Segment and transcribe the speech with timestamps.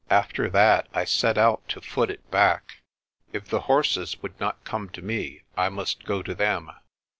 [0.09, 2.81] After that I set out to fool it back.
[3.33, 6.71] If the horses would not come to me I must go to them.